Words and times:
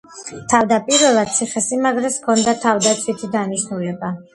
თავდაპირველად 0.53 1.35
ციხესიმაგრეს 1.37 2.19
ჰქონდა 2.21 2.59
თავდაცვითი 2.67 3.35
დანიშნულება. 3.41 4.17